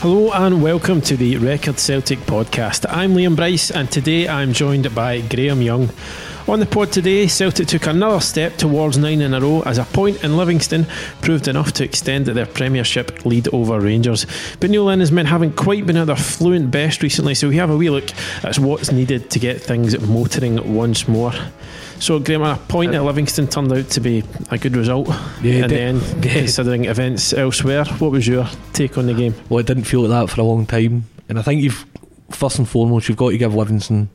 [0.00, 2.86] Hello and welcome to the Record Celtic podcast.
[2.88, 5.90] I'm Liam Bryce and today I'm joined by Graeme Young.
[6.48, 9.84] On the pod today, Celtic took another step towards nine in a row as a
[9.84, 10.86] point in Livingston
[11.20, 14.26] proved enough to extend their Premiership lead over Rangers.
[14.60, 17.70] But Neil Lennon men haven't quite been at their fluent best recently, so we have
[17.70, 18.08] a wee look
[18.44, 21.32] at what's needed to get things motoring once more.
[21.98, 24.22] So, Graeme, a point at Livingston turned out to be
[24.52, 25.08] a good result.
[25.42, 29.34] Yeah, and then, considering events elsewhere, what was your take on the game?
[29.48, 31.84] Well, it didn't feel like that for a long time, and I think you've
[32.30, 34.10] first and foremost you've got to give Livingston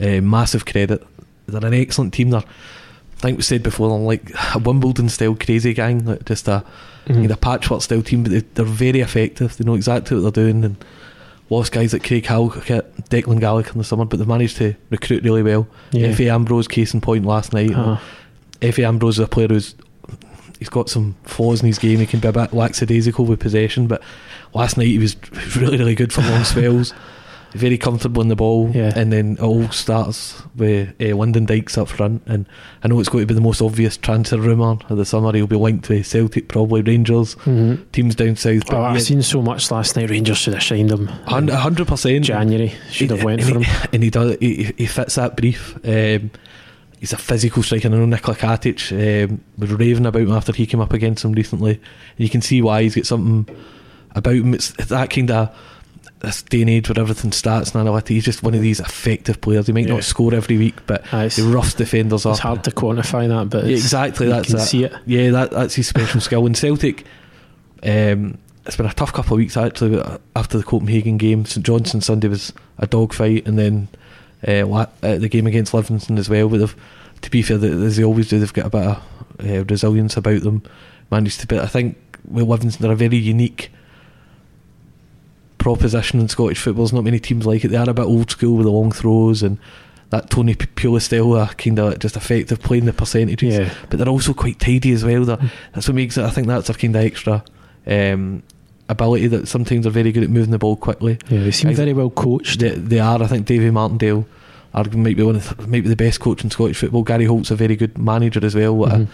[0.00, 1.06] uh, massive credit.
[1.52, 2.30] They're an excellent team.
[2.30, 6.48] They're, I think we said before, they're like a Wimbledon style crazy gang, like just
[6.48, 6.64] a,
[7.06, 7.30] Mhm.
[7.30, 9.56] a patchwork style team, but they, they're very effective.
[9.56, 10.76] They know exactly what they're doing, and
[11.50, 15.22] lost guys like Craig Halkett, Declan Gallagher in the summer, but they've managed to recruit
[15.24, 15.66] really well.
[15.92, 16.08] Yeah.
[16.08, 17.72] Efe Ambrose, case in point last night.
[17.74, 17.98] Uh,
[18.60, 19.74] Efe Ambrose is a player who's
[20.58, 21.98] he's got some flaws in his game.
[21.98, 24.00] He can be a bit lackadaisical with possession, but
[24.54, 25.16] last night he was
[25.56, 26.94] really, really good for long spells.
[27.54, 28.92] Very comfortable in the ball, Yeah.
[28.96, 32.22] and then it all starts with uh, Lyndon Dykes up front.
[32.26, 32.46] And
[32.82, 35.32] I know it's going to be the most obvious transfer rumour of the summer.
[35.32, 37.90] He'll be linked with Celtic, probably Rangers, mhm.
[37.92, 38.72] teams down south.
[38.72, 40.08] Oh, I've yeah, seen so much last night.
[40.10, 41.06] Rangers should have signed him.
[41.26, 42.24] hun- a hundred percent.
[42.24, 43.88] January should have went for he, him.
[43.92, 44.36] and he does.
[44.40, 45.76] He, he fits that brief.
[45.84, 46.30] Um,
[47.00, 47.88] he's a physical striker.
[47.88, 51.32] I know Nikola Katic um, was raving about him after he came up against him
[51.32, 51.80] recently, and
[52.18, 53.54] you can see why he's got something
[54.14, 54.54] about him.
[54.54, 55.54] It's that kind of
[56.22, 58.08] this day and age where everything starts and analytics.
[58.08, 59.66] He's just one of these effective players.
[59.66, 59.94] He might Yeah.
[59.94, 62.30] not score every week, but it's, he roughs defenders up.
[62.32, 64.26] it's hard to quantify that, but Yeah, exactly.
[64.26, 64.60] you That's can it.
[64.60, 64.92] see it.
[65.04, 66.46] Yeah, that, that's his special skill.
[66.46, 67.04] In Celtic,
[67.82, 70.00] um, it's been a tough couple of weeks actually.
[70.36, 73.88] After the Copenhagen game, St Johnstone Sunday was a dogfight, and then
[74.46, 74.86] uh, uh,
[75.18, 76.48] the game against Livingston as well.
[76.48, 76.72] But
[77.22, 79.02] to be fair, as they always do, they've got a bit of
[79.60, 80.62] uh, resilience about them.
[81.10, 81.96] Managed to, but I think
[82.28, 83.70] with Livingston, they're a very unique
[85.62, 86.84] proposition in Scottish football.
[86.84, 87.68] There's not many teams like it.
[87.68, 89.58] They are a bit old school with the long throws and
[90.10, 94.08] that Tony P- Pulis style, kind of just effective playing the percentages Yeah, but they're
[94.08, 95.24] also quite tidy as well.
[95.24, 95.38] They're,
[95.72, 96.24] that's what makes it.
[96.24, 97.42] I think that's a kind of extra
[97.86, 98.42] um,
[98.88, 101.18] ability that sometimes they're very good at moving the ball quickly.
[101.28, 102.60] yeah, they seem I- very well coached.
[102.60, 103.22] They, they are.
[103.22, 104.26] I think Davy Martindale
[104.74, 107.02] are might be one of the, might be the best coach in Scottish football.
[107.04, 108.76] Gary Holt's a very good manager as well.
[108.76, 109.08] What a- Mhm.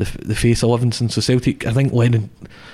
[0.00, 1.08] The the face of Livingston.
[1.08, 2.30] So Celtic, I think Lennon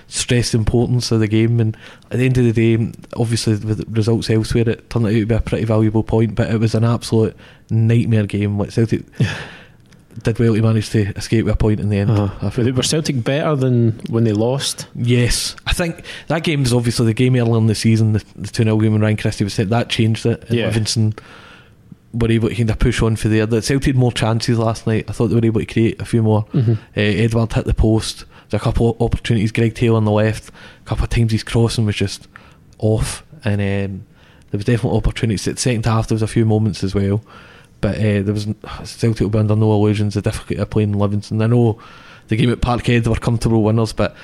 [0.08, 1.76] stressed the importance of the game, and
[2.10, 5.26] at the end of the day, obviously with the results elsewhere, it turned out to
[5.26, 6.34] be a pretty valuable point.
[6.34, 7.36] But it was an absolute
[7.70, 8.58] nightmare game.
[8.58, 9.02] Like Celtic
[10.22, 12.10] did well to manage to escape with a point in the end.
[12.10, 12.38] Uh-huh.
[12.42, 12.64] Were, feel.
[12.64, 14.86] they, were Celtic better than when they lost?
[14.94, 18.48] Yes, I think that game is obviously the game earlier in the season, the, the
[18.48, 19.68] 2 0 game when Ryan Christie was set.
[19.68, 20.44] That changed it.
[20.48, 20.66] And Yeah.
[20.66, 21.14] Livingston
[22.18, 23.46] were able to kind of push on for there.
[23.46, 25.04] The Celtic had more chances last night.
[25.08, 26.44] I thought they were able to create a few more.
[26.46, 26.72] Mm-hmm.
[26.72, 28.24] Uh, Edouard hit the post.
[28.48, 29.52] There's a couple of opportunities.
[29.52, 30.48] Greg Taylor on the left.
[30.48, 32.28] A couple of times his crossing was just
[32.78, 33.24] off.
[33.44, 34.06] And um,
[34.50, 35.46] there was definitely opportunities.
[35.46, 37.22] At the second half, there was a few moments as well.
[37.80, 38.48] But uh, there was
[38.84, 40.14] Celtic will be under no illusions.
[40.14, 41.42] The difficulty of playing in Livingston.
[41.42, 41.80] I know
[42.28, 44.16] the game at Parkhead they were comfortable winners, but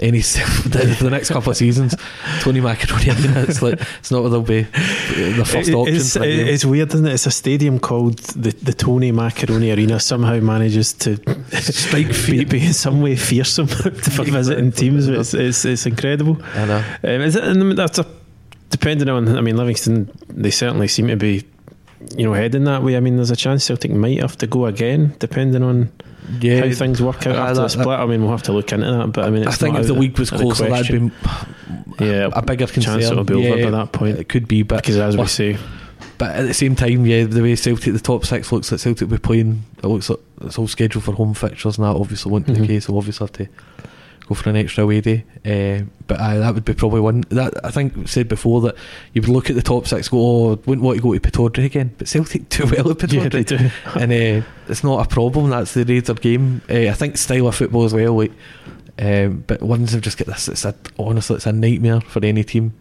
[0.00, 1.94] any the, the next couple of seasons,
[2.40, 3.10] Tony Macaroni.
[3.10, 5.94] I mean, it's like it's not where they'll be the first It- option.
[5.96, 7.12] it's, it's weird, isn't it?
[7.14, 10.00] It's a stadium called the, the Tony Macaroni Arena.
[10.00, 11.16] Somehow manages to
[11.60, 15.08] Strike be, be in some way fearsome for visiting teams.
[15.08, 16.38] It's, it's, it's incredible.
[16.54, 16.78] I know.
[17.04, 18.06] Um, is it, and that's a,
[18.70, 19.36] depending on.
[19.36, 20.10] I mean, Livingston.
[20.28, 21.44] They certainly seem to be,
[22.16, 22.96] you know, heading that way.
[22.96, 25.90] I mean, there's a chance Celtic might have to go again, depending on
[26.40, 27.88] Yeah, how things work out uh, after the that- split.
[27.88, 29.12] I mean, we'll have to look into that.
[29.12, 31.10] But I mean, it's I think if the league was the closer, that'd
[31.98, 33.00] be yeah, a bigger concern.
[33.00, 34.18] chance it'll be over by that point.
[34.18, 35.56] It could be, but because as we well, say,
[36.18, 39.08] but at the same time, yeah, the way Celtic, the top six looks like Celtic
[39.08, 39.64] will be playing.
[39.82, 42.60] It looks like it's all scheduled for home fixtures, and that obviously won't be Mhm.
[42.60, 42.88] the case.
[42.88, 43.48] We'll obviously have to
[44.28, 45.24] go for an extra away day.
[45.44, 48.76] Uh, but aye, that would be probably one that I think said before that
[49.14, 51.64] you would look at the top six, go, oh, wouldn't want to go to Pittodrie
[51.64, 53.46] again, but Celtic do well at yeah, they Pittodrie.
[53.94, 54.00] do.
[54.00, 55.50] and uh, it's not a problem.
[55.50, 56.62] That's the Raider game.
[56.68, 58.14] Uh, I think style of football as well.
[58.14, 58.32] Like,
[58.98, 60.48] um, but ones have just got this.
[60.48, 62.74] It's a honestly, it's a nightmare for any team.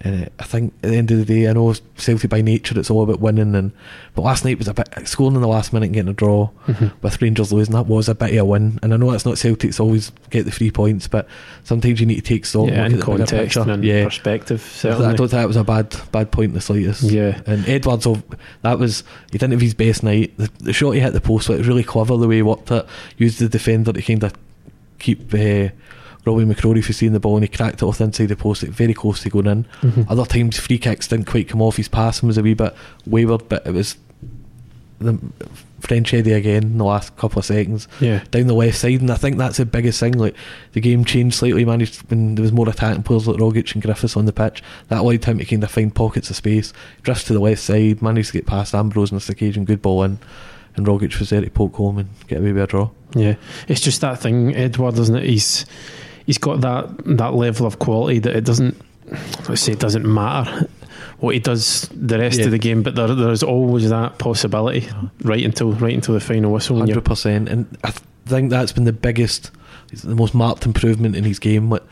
[0.00, 2.78] And uh, I think at the end of the day, I know Celtic by nature
[2.78, 3.72] it's all about winning, and
[4.14, 6.50] but last night was a bit scoring in the last minute and getting a draw
[6.68, 6.88] Mm-hmm.
[7.02, 7.74] with Rangers losing.
[7.74, 10.44] That was a bit of a win, and I know that's not Celtic's always get
[10.44, 11.26] the three points, but
[11.64, 12.68] sometimes you need to take stock.
[12.68, 14.04] yeah, and look at the context and yeah.
[14.04, 17.02] perspective, I don't think that was a bad bad point in the slightest.
[17.04, 17.40] Yeah.
[17.46, 18.06] And Edouard's,
[18.62, 19.02] that was
[19.32, 20.36] he didn't have his best night.
[20.36, 22.70] The, the shot he hit the post, it was really clever the way he worked
[22.70, 22.86] it.
[23.16, 24.34] Used the defender to kind of
[24.98, 25.68] keep uh,
[26.28, 28.62] Robbie McCrorie from seeing the ball, and he cracked it off the inside the post,
[28.62, 29.64] very close to going in.
[29.82, 30.06] Mhm.
[30.10, 31.76] Other times, free kicks didn't quite come off.
[31.76, 32.74] His passing was a wee bit
[33.06, 33.96] wayward, but it was
[35.00, 35.18] the
[35.80, 38.22] French Eddie again in the last couple of seconds Yeah.
[38.32, 40.12] down the left side, and I think that's the biggest thing.
[40.14, 40.34] Like
[40.72, 44.16] the game changed slightly, managed when there was more attacking players like Rogic and Griffiths
[44.16, 44.60] on the pitch.
[44.88, 46.72] That allowed him to kind of find pockets of space.
[47.04, 50.02] Drifts to the left side, managed to get past Ambrose on this occasion, good ball
[50.02, 50.18] in,
[50.76, 52.90] and Rogic was there to poke home and get away with a draw.
[53.14, 53.36] Yeah,
[53.68, 55.24] it's just that thing, Edouard, isn't it?
[55.26, 55.64] He's
[56.28, 56.86] he's got that
[57.16, 58.76] that level of quality that it doesn't
[59.48, 60.68] let's say it doesn't matter
[61.20, 62.44] what he does the rest Yeah.
[62.44, 64.86] of the game, but there there's always that possibility
[65.22, 66.78] right until right until the final whistle.
[66.78, 69.50] Hundred percent, and I th- think that's been the biggest,
[70.04, 71.70] the most marked improvement in his game.
[71.70, 71.82] Like,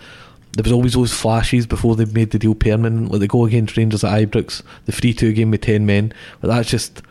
[0.53, 3.77] there was always those flashes before they made the deal permanent, like the goal against
[3.77, 6.13] Rangers at Ibrox, the three-two game with ten men.
[6.41, 7.03] But that's just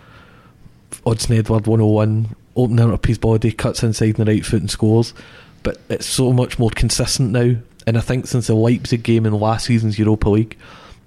[1.05, 4.61] Odsonne Edouard one hundred one, opening up his body, cuts inside on the right foot
[4.61, 5.13] and scores.
[5.65, 9.33] But it's so much more consistent now, and I think since the Leipzig game in
[9.33, 10.55] last season's Europa League.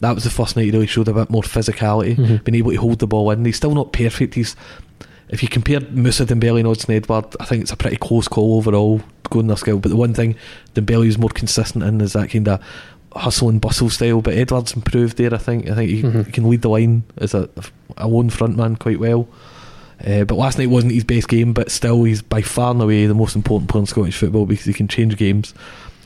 [0.00, 2.44] That was the first night he really showed a bit more physicality, Mhm.
[2.44, 3.44] being able to hold the ball in.
[3.44, 4.34] He's still not perfect.
[4.34, 4.55] He's
[5.28, 8.56] if you compare Moussa Dembele and Odsonne Edouard, I think it's a pretty close call
[8.58, 9.00] overall
[9.31, 9.78] going their skill.
[9.78, 10.37] But the one thing
[10.75, 12.61] Dembele is more consistent in is that kind of
[13.14, 14.20] hustle and bustle style.
[14.22, 15.34] But Edouard's improved there.
[15.34, 15.69] I think.
[15.69, 16.26] I think he, Mhm.
[16.26, 17.49] he can lead the line as a,
[17.96, 19.26] a lone front man quite well.
[20.06, 23.06] Uh, but last night wasn't his best game, but still he's by far and away
[23.06, 25.55] the most important player in Scottish football because he can change games.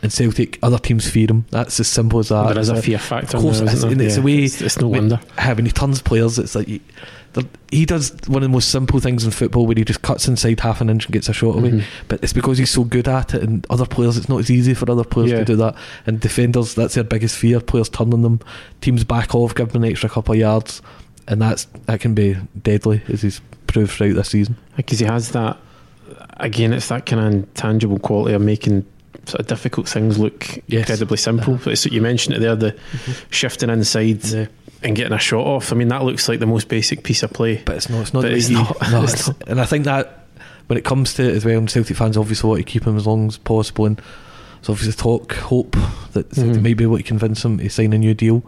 [0.02, 1.44] And Celtic, other teams fear him.
[1.50, 2.48] That's as simple as that.
[2.48, 3.36] there is a fear factor.
[3.36, 4.06] Of course, there, it's, isn't there?
[4.08, 4.22] it's Yeah.
[4.22, 4.38] a way.
[4.38, 5.20] It's, it's no wonder.
[5.38, 6.80] Having tons of players, it's like he,
[7.70, 10.58] he does one of the most simple things in football where he just cuts inside
[10.58, 11.70] half an inch and gets a shot away.
[11.70, 11.84] Mhm.
[12.08, 14.74] But it's because he's so good at it, and other players, it's not as easy
[14.74, 15.38] for other players Yeah.
[15.38, 15.76] to do that.
[16.04, 18.40] And defenders, that's their biggest fear: players turning them,
[18.80, 20.82] teams back off, give them an extra couple of yards,
[21.28, 24.56] and that's that can be deadly, as he's proved throughout this season.
[24.76, 25.56] because he has that
[26.38, 28.84] again it's that kind of intangible quality of making
[29.26, 30.60] sort of difficult things look Yes.
[30.62, 30.76] Mm-hmm.
[30.78, 32.76] incredibly simple it's, you mentioned it there the
[33.30, 34.46] shifting inside Yeah.
[34.82, 37.32] and getting a shot off I mean that looks like the most basic piece of
[37.32, 38.00] play But it's not.
[38.02, 38.24] It's not.
[38.32, 38.90] It's not.
[38.90, 39.48] no, It's it's- not.
[39.48, 40.26] And I think that
[40.66, 42.96] when it comes to it as well, and Celtic fans obviously want to keep him
[42.96, 44.00] as long as possible, and
[44.62, 45.76] so obviously talk, hope
[46.12, 46.62] that Celtic Mhm.
[46.62, 48.42] may be able to convince him to sign a new deal.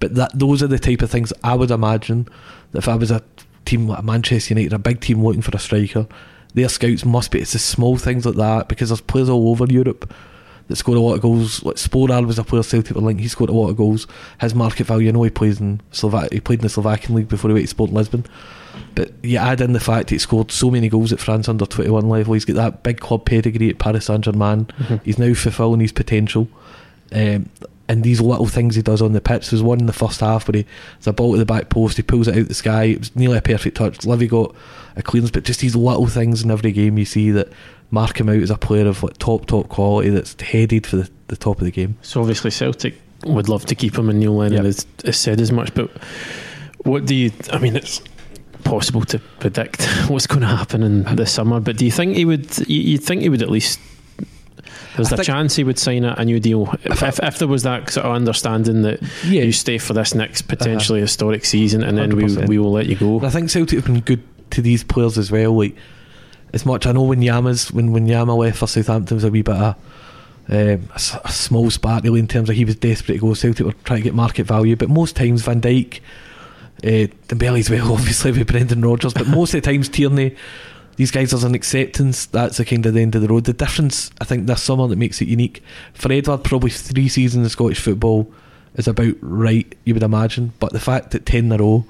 [0.00, 2.26] But that those are the type of things I would imagine
[2.72, 3.22] that if I was a
[3.64, 6.06] team like Manchester United, a big team looking for a striker,
[6.54, 7.40] their scouts must be.
[7.40, 10.12] It's the small things like that because there's players all over Europe
[10.68, 11.62] that scored a lot of goals.
[11.62, 13.20] Like Sporar was a player Celtic were linked.
[13.22, 14.06] He scored a lot of goals.
[14.40, 16.32] His market value, I know he plays in Slovak.
[16.32, 18.24] He played in the Slovakian league before he went to Sport Lisbon.
[18.94, 22.08] But you add in the fact he scored so many goals at France under 21
[22.08, 22.34] level.
[22.34, 24.66] He's got that big club pedigree at Paris Saint Germain.
[24.78, 25.00] Mhm.
[25.04, 26.48] He's now fulfilling his potential.
[27.12, 27.48] Um,
[27.90, 29.50] and these little things he does on the pitch.
[29.50, 30.66] There's one in the first half where he,
[30.98, 32.84] there's a ball to the back post, he pulls it out the sky.
[32.84, 34.04] It was nearly a perfect touch.
[34.06, 34.54] Livy got
[34.96, 37.48] a clearance, but just these little things in every game you see that
[37.90, 41.10] mark him out as a player of like top, top quality that's headed for the,
[41.26, 41.96] the top of the game.
[42.02, 42.94] so obviously Celtic
[43.24, 44.64] would love to keep him and Neil Lennon Yep.
[44.66, 45.90] has, has said as much but
[46.84, 48.00] what do you I mean it's
[48.62, 52.24] possible to predict what's going to happen in the summer but do you think he
[52.24, 53.79] would you, you think he would at least
[54.96, 57.48] there's I a chance he would sign a, a new deal if, if, if there
[57.48, 59.42] was that sort of understanding that Yeah.
[59.42, 62.48] you stay for this next potentially historic season and then we, 100%.
[62.48, 65.16] we will let you go And I think Celtic have been good to these players
[65.18, 65.56] as well.
[65.56, 65.76] Like
[66.52, 69.42] as much I know when Yama's when when Yama left for Southampton was a wee
[69.42, 69.74] bit of
[70.48, 73.34] um, a, a small spark really in terms of he was desperate to go.
[73.34, 76.00] Celtic were trying to get market value, but most times Van Dijk,
[76.82, 80.34] uh, Dembele's well obviously with Brendan Rodgers, but most of the times Tierney.
[81.00, 82.26] These guys there's an acceptance.
[82.26, 83.44] That's the kind of the end of the road.
[83.44, 85.62] The difference, I think, this summer that makes it unique
[85.94, 86.44] for Edouard.
[86.44, 88.30] Probably three seasons of Scottish football
[88.74, 89.74] is about right.
[89.86, 91.86] You would imagine, but the fact that ten in a row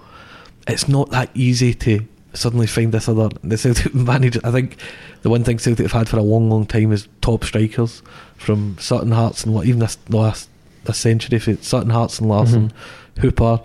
[0.69, 4.39] it's not that easy to suddenly find this other the Celtic manager.
[4.45, 4.77] I think
[5.23, 8.05] the one thing Celtic have had for a long, long time is top strikers
[8.37, 10.49] from Sutton, Hartson, and what even this last
[10.85, 11.41] this century.
[11.41, 13.21] For Sutton, Hartson, and Larsson, mm-hmm.
[13.23, 13.61] Hooper,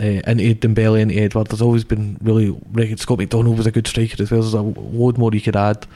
[0.00, 1.48] uh, into Dembele, into Edouard.
[1.48, 2.56] There's always been really
[2.96, 4.40] Scott McDonald was a good striker as well.
[4.40, 5.86] There's a load more you could add,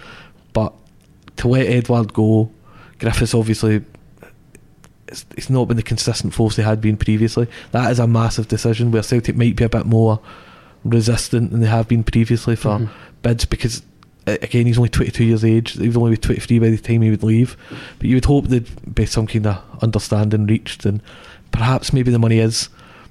[0.52, 0.72] but
[1.36, 2.50] to let Edouard go,
[2.98, 3.84] Griffiths obviously.
[5.08, 7.46] It's, it's not been the consistent force they had been previously.
[7.70, 10.18] That is a massive decision where Celtic might be a bit more
[10.84, 12.88] resistant than they have been previously for Mhm.
[13.22, 13.82] bids because
[14.26, 17.10] again he's only 22 years age he would only be 23 by the time he
[17.10, 17.56] would leave
[17.98, 21.00] but you would hope there'd be some kind of understanding reached and
[21.52, 22.68] perhaps maybe the money is.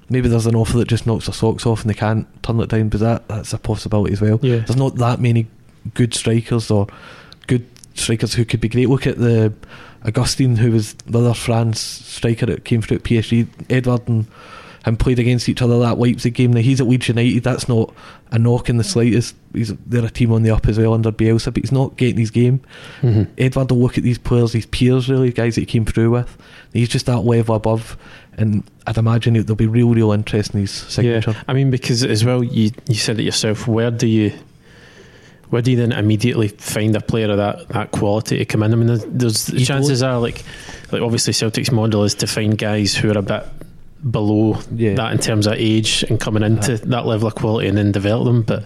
[0.10, 2.70] Maybe there's an offer that just knocks their socks off and they can't turn it
[2.70, 4.40] down, but that that's a possibility as well.
[4.42, 4.58] Yeah.
[4.58, 5.48] There's not that many
[5.94, 6.88] good strikers or
[7.48, 8.90] good strikers who could be great.
[8.90, 9.54] Look at the
[10.06, 13.48] Augustine, who was the other France striker that came through at PSG.
[13.70, 14.28] Edouard and
[14.86, 16.54] him played against each other that Leipzig game.
[16.54, 17.44] Now he's at Leeds United.
[17.44, 17.94] That's not
[18.32, 19.36] a knock in the slightest.
[19.54, 22.18] He's they're a team on the up as well under Bielsa, but he's not getting
[22.18, 22.62] his game.
[23.02, 23.28] Mhm.
[23.38, 26.38] Edouard will look at these players, these peers, really, guys that he came through with.
[26.72, 27.98] He's just that level above,
[28.38, 31.32] and I'd imagine it- there'll be real, real interest in his signature.
[31.32, 33.68] Yeah, I mean because as well, you you said it yourself.
[33.68, 34.34] Where do you
[35.50, 38.74] where do you then immediately find a player of that, that quality to come in?
[38.74, 40.44] I mean, there's, there's chances are like
[40.92, 43.46] like obviously Celtic's model is to find guys who are a bit
[44.10, 44.96] below Yeah.
[44.96, 48.26] that in terms of age and coming into that level of quality and then develop
[48.26, 48.42] them.
[48.44, 48.66] But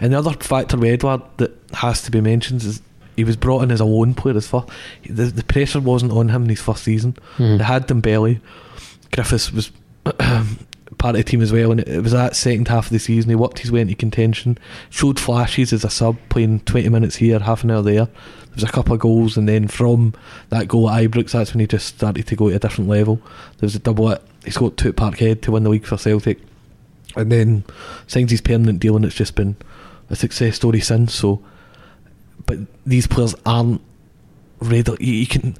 [0.00, 2.80] And the other factor with Edouard that has to be mentioned is
[3.16, 4.68] he was brought in as a loan player as first.
[5.08, 7.16] The, the pressure wasn't on him in his first season.
[7.36, 7.58] Mhm.
[7.58, 8.40] They had Dembele.
[9.12, 9.70] Griffiths was
[10.98, 13.28] part of the team as well, and it, was that second half of the season
[13.30, 14.56] he worked his way into contention,
[14.90, 18.04] showed flashes as a sub, playing 20 minutes here, half an hour there.
[18.06, 20.14] There was a couple of goals, and then from
[20.48, 23.16] that goal at Ibrox, that's when he just started to go to a different level.
[23.58, 25.96] There was a double at, he scored two at Parkhead to win the league for
[25.96, 26.38] Celtic,
[27.16, 27.64] and then
[28.06, 29.56] signs his permanent deal, and it's just been
[30.08, 31.14] a success story since.
[31.14, 31.42] So,
[32.46, 33.80] but these players aren't
[34.60, 34.92] ready.
[35.00, 35.56] You, you can.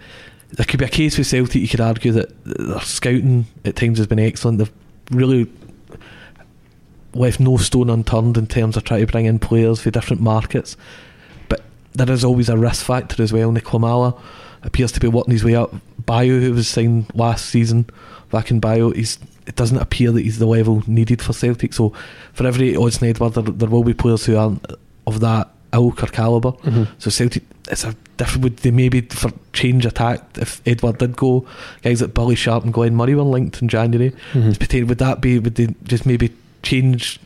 [0.51, 1.63] There could be a case with Celtic.
[1.63, 4.59] You could argue that their scouting at times has been excellent.
[4.59, 4.73] They've
[5.11, 5.49] really
[7.15, 10.77] left no stone unturned in terms of trying to bring in players for different markets.
[11.49, 13.53] But there is always a risk factor as well.
[13.53, 14.21] Nick Lamala
[14.63, 15.75] appears to be working his way up.
[16.07, 17.87] Bayo, who was signed last season,
[18.31, 21.73] back in Bayo, he's it doesn't appear that he's the level needed for Celtic.
[21.73, 21.93] So
[22.35, 24.65] for every Odsonne Edouard, there, there will be players who aren't
[25.07, 26.53] of that ilk or calibre.
[26.53, 26.89] Mhm.
[26.99, 28.43] So Celtic, it's a different.
[28.45, 31.47] Would they maybe for change attack if Edouard did go?
[31.83, 34.13] Guys like Billy Sharp and Glenn Murray were linked in January.
[34.35, 34.89] Mhm.
[34.89, 35.39] Would that be?
[35.39, 36.31] Would they just maybe
[36.63, 37.19] change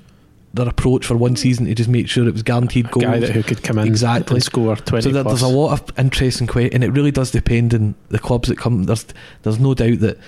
[0.55, 3.05] their approach for one season to just make sure it was guaranteed goals?
[3.05, 4.37] guy that who could come in Exactly.
[4.37, 7.11] and score twenty so there, there's a lot of interest in que- and it really
[7.11, 8.85] does depend on the clubs that come.
[8.85, 9.05] There's
[9.43, 10.19] there's no doubt that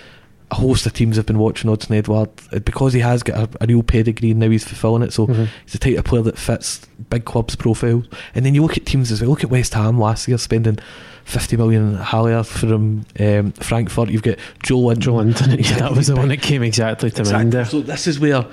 [0.51, 3.65] a host of teams have been watching Odsonne Edouard uh, because he has got a,
[3.65, 5.13] a real pedigree and now he's fulfilling it.
[5.13, 5.49] So Mhm.
[5.65, 8.05] he's the type of player that fits big clubs' profiles.
[8.33, 9.31] And then you look at teams as well.
[9.31, 10.79] Look at West Ham last year spending
[11.25, 14.09] 50 million Haller from um, Frankfurt.
[14.11, 14.99] You've got Joelinton.
[15.01, 17.65] Joe Linton, yeah, that was the one that came exactly to mind there.
[17.65, 18.47] So this is where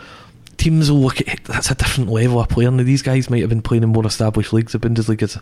[0.58, 2.70] teams will look at that's a different level of player.
[2.72, 4.72] Now these guys might have been playing in more established leagues.
[4.74, 5.38] The Bundesliga is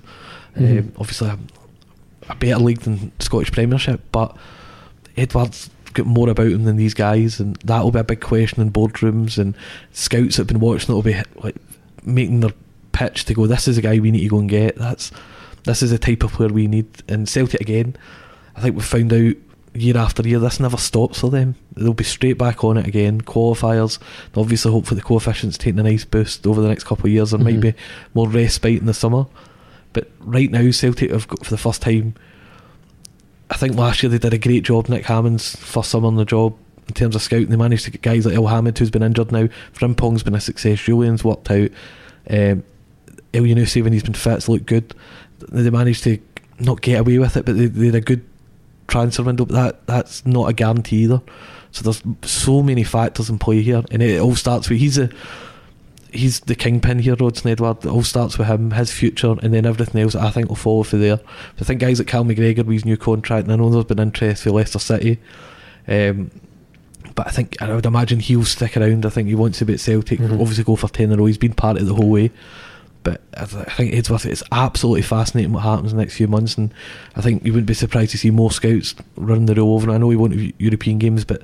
[0.58, 0.80] Mhm.
[0.80, 1.38] um, obviously a,
[2.30, 4.36] a better league than Scottish Premiership, but
[5.18, 8.62] Edouard's got more about him than these guys, and that will be a big question
[8.62, 9.56] in boardrooms and
[9.92, 10.88] scouts that have been watching.
[10.88, 11.56] That will be like
[12.04, 12.54] making their
[12.94, 13.46] pitch to go.
[13.48, 14.78] This is a guy we need to go and get.
[14.78, 15.12] That's
[15.64, 16.88] this is the type of player we need.
[17.10, 17.96] And Celtic again,
[18.56, 19.36] I think we've found out
[19.74, 21.56] year after year this never stops for them.
[21.76, 23.22] They'll be straight back on it again.
[23.22, 24.00] Qualifiers,
[24.36, 27.32] obviously hope for the coefficients taking a nice boost over the next couple of years.
[27.32, 27.62] There might Mhm.
[27.62, 27.74] be
[28.14, 29.28] more respite in the summer,
[29.94, 32.16] but right now Celtic have got for the first time.
[33.50, 34.88] I think last year they did a great job.
[34.90, 36.54] Nick Hammond's first summer on the job
[36.88, 37.48] in terms of scouting.
[37.50, 39.48] They managed to get guys like Elhamed, who's been injured now.
[39.78, 40.80] Frimpong's been a success.
[40.80, 41.70] Jullien's worked out.
[42.30, 42.64] Um,
[43.34, 44.94] Elyounoussi, when he's been fit, has looked good.
[45.50, 46.20] They managed to
[46.60, 48.24] not get away with it, but they, they had a good
[48.92, 49.46] transfer window.
[49.46, 51.22] But that that's not a guarantee either.
[51.72, 55.10] So there's so many factors in play here, and it all starts with he's a
[56.12, 57.86] he's the kingpin here, Odsonne Edouard.
[57.86, 60.84] It all starts with him, his future, and then everything else I think will follow
[60.84, 61.18] for there.
[61.18, 63.86] So I think guys like Cal McGregor with his new contract, and I know there's
[63.86, 65.20] been interest for Leicester City.
[65.88, 66.30] Um,
[67.16, 69.06] but I think I would imagine he'll stick around.
[69.06, 70.20] I think he wants to be at Celtic.
[70.20, 70.40] Mhm.
[70.40, 71.26] Obviously, go for ten in a row.
[71.26, 72.32] He's been part of the whole way.
[73.04, 76.28] But I th- I think Edgeworth, it's absolutely fascinating what happens in the next few
[76.28, 76.72] months, and
[77.16, 79.88] I think you wouldn't be surprised to see more scouts running the row over.
[79.88, 81.42] And I know he won Eu- European games, but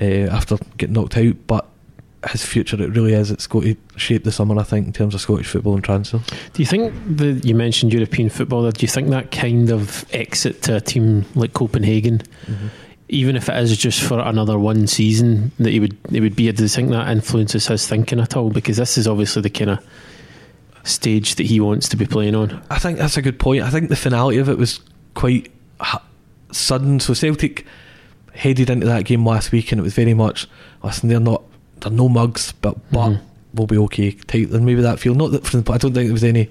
[0.00, 1.66] uh, after getting knocked out, but
[2.30, 3.30] his future it really is.
[3.30, 6.18] It's going to shape the summer, I think, in terms of Scottish football and transfer.
[6.52, 8.68] Do you think the you mentioned European football?
[8.70, 12.20] Do you think that kind of exit to a team like Copenhagen,
[13.08, 16.50] even if it is just for another one season, that he would he would be?
[16.52, 18.50] Do you think that influences his thinking at all?
[18.50, 19.86] Because this is obviously the kind of
[20.84, 22.62] stage that he wants to be playing on.
[22.70, 23.62] I think that's a good point.
[23.62, 24.80] I think the finality of it was
[25.14, 26.02] quite ha-
[26.52, 27.00] sudden.
[27.00, 27.66] So Celtic
[28.34, 30.46] headed into that game last week, and it was very much
[30.82, 31.08] listen.
[31.08, 31.42] They're not.
[31.80, 33.20] They're no mugs, but but Mhm.
[33.54, 34.12] we'll be okay.
[34.12, 34.50] Tight.
[34.50, 35.72] And maybe that feel not that for the.
[35.72, 36.48] I don't think there was any.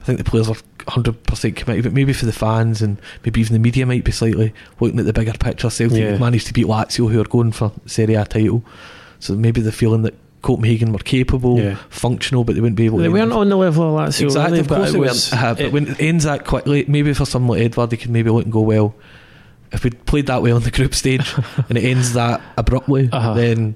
[0.00, 0.56] I think the players are
[0.86, 4.12] hundred percent committed, but maybe for the fans and maybe even the media might be
[4.12, 5.70] slightly looking at the bigger picture.
[5.70, 6.18] Celtic Yeah.
[6.18, 8.62] managed to beat Lazio, who are going for Serie A title,
[9.18, 10.12] so maybe the feeling that
[10.44, 11.76] Copenhagen were capable, Yeah.
[11.90, 12.98] functional, but they wouldn't be able.
[12.98, 14.44] They to weren't on the level of that, exactly.
[14.44, 15.42] really, Of course they was- weren't.
[15.44, 18.10] Uh, but it- when it ends that quickly, maybe for someone like Edouard, he could
[18.10, 18.94] maybe look and go well.
[19.72, 21.34] if we played that way on the group stage
[21.68, 23.34] and it ends that abruptly, Uh-huh.
[23.34, 23.74] then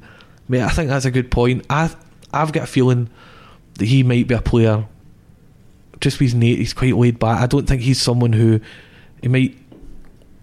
[0.48, 1.64] mate, I think that's a good point.
[1.68, 1.90] I
[2.32, 3.08] I've got a feeling
[3.78, 4.84] that he might be a player.
[6.00, 7.40] Just because he's, na- he's quite laid back.
[7.40, 8.60] I don't think he's someone who
[9.22, 9.56] he might.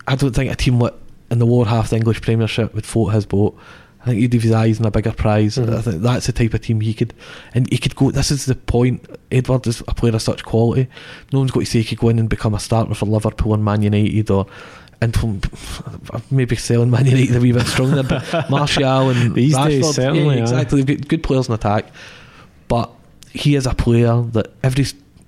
[0.05, 0.93] I don't think a team like
[1.31, 3.57] in the lower half of the English Premiership would float his boat.
[4.05, 5.57] I think he'd have his eyes on a bigger prize.
[5.57, 5.75] Mhm.
[5.75, 7.13] I think that's the type of team he could,
[7.55, 8.11] and he could go.
[8.11, 9.03] This is the point.
[9.31, 10.87] Edouard is a player of such quality.
[11.33, 13.53] No one's got to say he could go in and become a starter for Liverpool
[13.55, 14.45] and Man United, or
[15.01, 15.41] and from
[16.31, 18.03] maybe selling Man United a wee bit stronger.
[18.03, 20.83] But Martial and These days, Rashford, certainly, yeah, exactly.
[20.83, 21.87] They've got good players in attack,
[22.67, 22.91] but
[23.31, 24.85] he is a player that every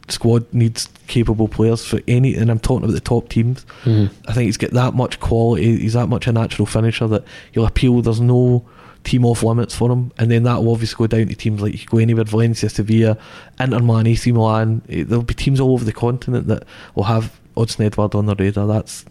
[0.10, 2.36] squad needs capable players for any.
[2.36, 3.66] And I'm talking about the top teams.
[3.86, 4.10] Mhm.
[4.28, 5.78] I think he's got that much quality.
[5.80, 8.02] He's that much a natural finisher that he'll appeal.
[8.02, 8.64] There's no
[9.04, 11.74] team off limits for him, and then that will obviously go down to teams like
[11.74, 13.18] you go anywhere, Valencia, Sevilla,
[13.60, 14.82] Inter Milan, AC Milan.
[14.90, 18.36] Eh, There'll be teams all over the continent that will have Odsonne Edouard on their
[18.38, 18.68] radar.
[18.68, 19.06] That's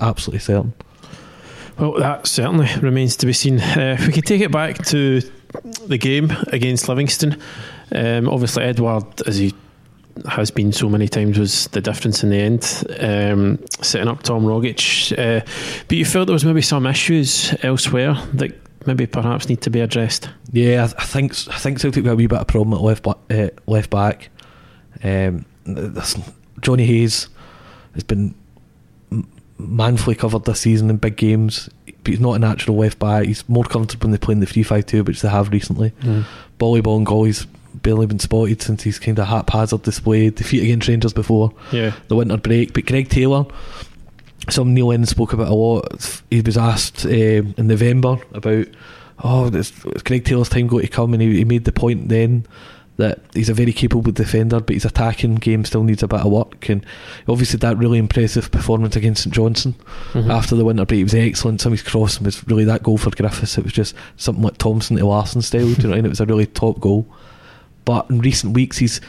[0.00, 0.72] absolutely certain.
[1.78, 3.60] Well, that certainly remains to be seen.
[3.60, 5.20] Uh, if we could take it back to
[5.86, 7.36] the game against Livingston,
[7.92, 9.52] um, obviously Edward, as he
[10.28, 14.44] has been so many times, was the difference in the end, um, setting up Tom
[14.44, 15.12] Rogic.
[15.12, 15.44] Uh,
[15.88, 18.52] but you felt there was maybe some issues elsewhere that
[18.86, 20.28] maybe perhaps need to be addressed.
[20.52, 23.02] Yeah, I, I think I think Celtic got a wee bit of problem at left
[23.02, 24.30] ba- uh, left back.
[25.02, 26.16] Um, this,
[26.60, 27.28] Johnny Hayes
[27.94, 28.34] has been
[29.58, 33.26] manfully covered this season in big games, but he's not a natural left back.
[33.26, 35.92] He's more comfortable when they play in the three five two, which they have recently.
[36.58, 37.46] Boli Bolingoli's
[37.84, 41.92] barely been spotted since he's kind of haphazard display defeat against Rangers before Yeah.
[42.08, 42.72] the winter break.
[42.74, 43.44] But Greg Taylor,
[44.50, 46.20] some Neil Lennon spoke about a lot.
[46.30, 48.66] He was asked um, in November about,
[49.22, 52.08] oh, it's, it's Greg Taylor's time going to come, and he, he made the point
[52.08, 52.44] then
[52.96, 56.30] that he's a very capable defender, but his attacking game still needs a bit of
[56.30, 56.68] work.
[56.68, 56.86] And
[57.26, 59.74] obviously that really impressive performance against St Johnstone
[60.12, 60.30] Mhm.
[60.30, 61.02] after the winter break.
[61.02, 61.60] Was excellent.
[61.60, 63.58] Some of his crossing was really that goal for Griffiths.
[63.58, 65.62] It was just something like Thompson to Larsson style.
[65.62, 66.04] do you know what I mean?
[66.06, 67.04] It was a really top goal.
[67.84, 69.00] But in recent weeks, he's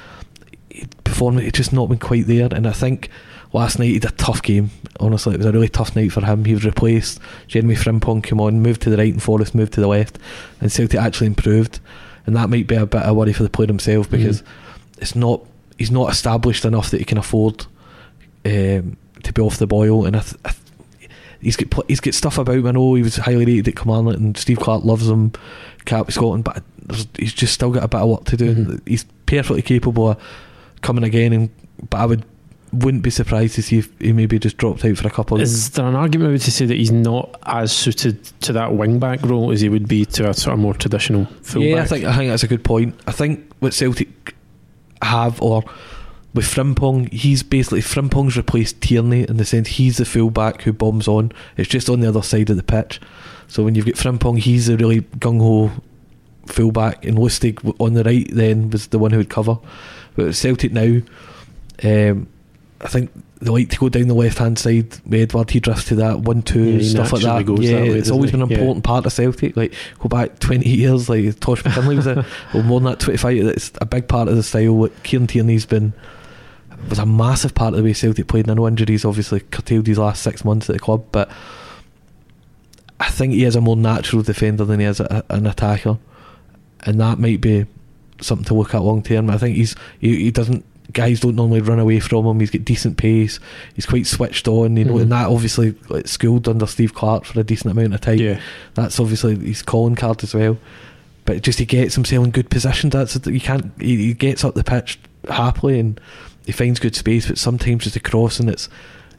[0.70, 1.40] he performed.
[1.40, 2.50] It's just not been quite there.
[2.52, 3.10] And I think
[3.54, 4.72] last night he had a tough game.
[5.00, 6.46] Honestly, it was a really tough night for him.
[6.46, 7.20] He was replaced.
[7.48, 10.20] Jeremie Frimpong came on, moved to the right, and Forrest moved to the left.
[10.60, 11.80] And Celtic actually improved.
[12.26, 14.44] And that might be a bit of worry for the player himself because
[14.98, 15.42] it's not.
[15.78, 17.66] He's not established enough that he can afford
[18.46, 20.06] um, to be off the boil.
[20.06, 22.68] And I, th- I th- he's got he's got stuff about him.
[22.68, 25.34] I know he was highly rated at Kilmarnock, and Steve Clarke loves him,
[25.86, 26.64] cap Scotland, but
[27.18, 28.56] he's just still got a bit of work to do.
[28.56, 28.82] Mhm.
[28.88, 30.18] He's perfectly capable of
[30.82, 31.50] coming again, and
[31.90, 32.24] but I would
[32.74, 35.38] wouldn't be surprised to see if he maybe just dropped out for a couple.
[35.38, 38.74] of Is there an argument maybe to say that he's not as suited to that
[38.74, 41.70] wing back role as he would be to a sort of more traditional fullback?
[41.70, 42.96] Yeah, I think I think that's a good point.
[43.08, 44.36] I think what Celtic
[45.02, 45.64] have or
[46.34, 51.08] with Frimpong, he's basically Frimpong's replaced Tierney in the sense he's the fullback who bombs
[51.08, 51.32] on.
[51.56, 53.00] It's just on the other side of the pitch.
[53.48, 55.72] So when you've got Frimpong, he's a really gung ho
[56.46, 59.58] fullback, and Lustig on the right then was the one who would cover.
[60.16, 61.02] But Celtic now,
[61.84, 62.28] um,
[62.82, 65.50] I think they like to go down the left hand side with Edward.
[65.52, 67.62] He drifts to that one two Yeah, stuff like that.
[67.62, 68.38] yeah, that way, it's always he?
[68.38, 68.58] been an Yeah.
[68.60, 69.58] important part of Celtic.
[69.58, 73.18] Like go back twenty years, like Tosh McKinlay was a well more than that twenty
[73.18, 73.38] five.
[73.38, 74.74] It's a big part of the style.
[74.74, 75.94] What Kieran Tierney's been
[76.90, 78.46] was a massive part of the way Celtic played.
[78.46, 81.30] And I know injuries obviously curtailed his last six months at the club, but
[83.00, 85.98] I think he is a more natural defender than he is a, an attacker,
[86.86, 87.66] and that might be
[88.22, 89.30] something to look at long term.
[89.30, 92.40] I think he's he, he doesn't guys don't normally run away from him.
[92.40, 93.40] He's got decent pace.
[93.76, 95.02] He's quite switched on, you know, Mhm.
[95.02, 98.20] and that obviously like, schooled under Steve Clarke for a decent amount of time.
[98.20, 98.40] Yeah.
[98.76, 100.58] That's obviously his calling card as well.
[101.26, 102.94] But just he gets himself in good positions.
[102.94, 103.72] That's you can't.
[103.80, 106.00] He, he gets up the pitch happily and
[106.46, 107.28] he finds good space.
[107.28, 108.70] But sometimes just a cross and it's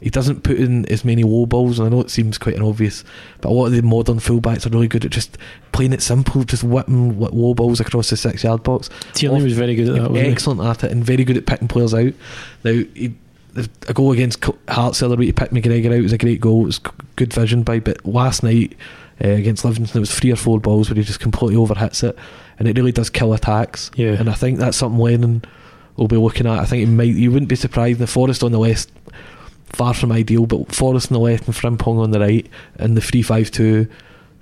[0.00, 1.78] he doesn't put in as many low balls.
[1.78, 3.04] And I know it seems quite an obvious,
[3.40, 5.38] but a lot of the modern fullbacks are really good at just
[5.72, 8.90] playing it simple, just whipping wh- low balls across the six yard box.
[9.14, 10.32] Tierney was very good at that, wasn't he?
[10.32, 12.12] excellent at it and very good at picking players out.
[12.64, 13.14] Now, he,
[13.88, 15.92] a goal against Hearts the other week, he picked McGregor out.
[15.92, 16.62] It was a great goal.
[16.62, 16.80] It was
[17.16, 17.80] good vision by.
[17.80, 18.76] But last night
[19.24, 22.16] uh, against Livingston, it was three or four balls where he just completely overhits it,
[22.59, 23.90] and it really does kill attacks.
[23.96, 24.11] Yeah.
[24.12, 25.42] And I think that's something Lennon
[25.96, 26.59] will be looking at.
[26.59, 27.14] I think he might.
[27.14, 27.98] You wouldn't be surprised.
[27.98, 28.92] The Forrest on the west,
[29.66, 32.46] far from ideal, but Forrest on the left and Frimpong on the right,
[32.79, 33.87] and the three-five-two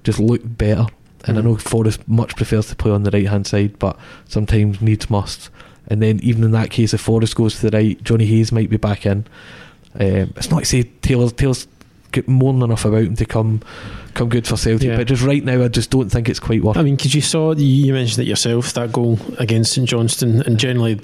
[0.05, 0.87] just look better.
[1.27, 1.45] And I Mhm.
[1.45, 5.49] know Forrest much prefers to play on the right hand side, but sometimes needs must.
[5.89, 8.69] And then even in that case, if Forrest goes to the right, Johnny Hayes might
[8.71, 9.25] be back in.
[9.99, 11.67] Um, it's not to say Taylor Taylor's
[12.13, 13.61] got more than enough about him to come
[14.15, 14.97] come good for Celtic, Yeah.
[14.97, 16.77] but just right now, I just don't think it's quite worth.
[16.77, 20.59] I mean, because you saw, you mentioned it yourself, that goal against St Johnstone, and
[20.59, 21.01] generally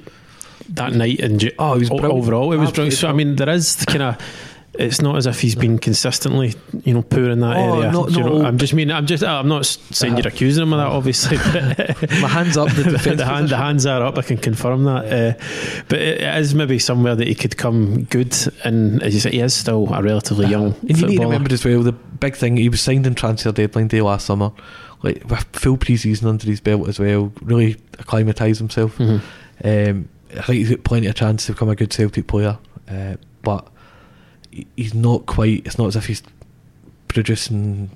[0.69, 2.13] that night and Oh, it was brilliant.
[2.13, 2.95] overall, it was brilliant.
[2.97, 4.17] So, I mean, there is the kind of
[4.73, 6.53] it's not as if he's been consistently,
[6.85, 7.91] you know, poor in that Oh, area.
[7.91, 8.37] no, Do you no.
[8.39, 11.35] know, I'm just mean, I'm just, I'm not saying you're accusing him of that, obviously.
[12.21, 12.69] My hands up.
[12.69, 12.83] The,
[13.17, 14.17] the, hand, the hands are up.
[14.17, 15.05] I can confirm that.
[15.05, 18.33] Uh, but it it is maybe somewhere that he could come good.
[18.63, 21.51] And as you say, he is still a relatively young And you need to remember
[21.53, 24.51] as well the big thing he was signed in transfer deadline day last summer,
[25.03, 27.33] like with full pre-season under his belt as well.
[27.41, 28.97] Really acclimatised himself.
[28.97, 29.21] Mhm.
[29.65, 32.57] Um, I think he's got plenty of chance to become a good Celtic player,
[32.89, 33.67] uh, but
[34.75, 35.65] he's not quite.
[35.65, 36.23] It's not as if he's
[37.07, 37.89] producing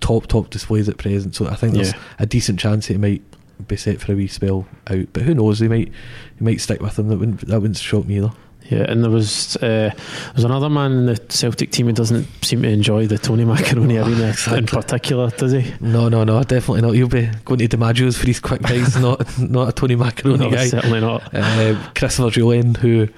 [0.00, 1.34] top top displays at present.
[1.34, 1.98] So I think there's Yeah.
[2.18, 3.22] a decent chance he might
[3.66, 5.06] be set for a wee spell out.
[5.12, 5.58] But who knows?
[5.58, 5.92] He might
[6.38, 7.08] he might stick with him.
[7.08, 8.32] That wouldn't that wouldn't shock me either.
[8.70, 9.90] Yeah, and there was uh,
[10.34, 13.98] there's another man in the Celtic team who doesn't seem to enjoy the Tony Macaroni
[13.98, 15.72] Oh, arena in particular, does he?
[15.80, 16.92] No, no, no, definitely not.
[16.94, 20.50] You'll be going to DiMaggio's for these quick guys, not not a Tony Macaroni No,
[20.50, 20.66] guy.
[20.66, 21.22] certainly not.
[21.34, 23.08] Uh, Christopher Jullien, who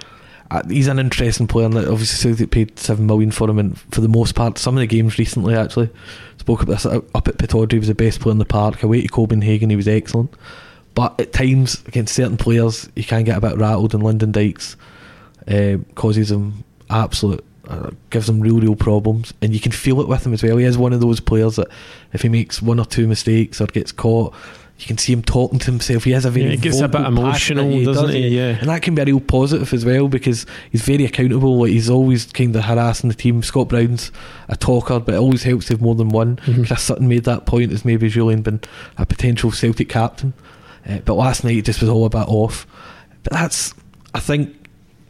[0.52, 4.00] uh, he's an interesting player, and obviously Celtic paid seven million for him, and for
[4.02, 5.90] the most part, some of the games recently actually
[6.38, 7.72] spoke about this up at Pittodrie.
[7.72, 8.84] He was the best player in the park.
[8.84, 10.32] Away to Copenhagen, he was excellent,
[10.94, 14.76] but at times against certain players, he can get a bit rattled, and Lyndon Dykes
[15.48, 17.44] uh, causes him absolute.
[17.68, 20.57] Uh, gives him real, real problems, and you can feel it with him as well.
[20.57, 21.68] He is one of those players that,
[22.12, 24.35] if he makes one or two mistakes or gets caught,
[24.79, 26.03] you can see him talking to himself.
[26.03, 27.31] He has a very Yeah, he gets a bit emotional,
[27.70, 28.29] passionate- doesn't does, he?
[28.29, 28.57] Yeah.
[28.59, 31.61] and that can be a real positive as well because he's very accountable.
[31.61, 33.40] Like he's always kind of harassing the team.
[33.44, 34.11] Scott Brown's
[34.48, 36.40] a talker, but it always helps to have more than one.
[36.46, 36.66] Mhm.
[36.66, 38.61] Chris Sutton made that point as maybe Jullien been
[38.98, 40.33] a potential Celtic captain,
[40.88, 42.66] uh, but last night it just was all a bit off.
[43.22, 43.74] But that's,
[44.12, 44.57] I think,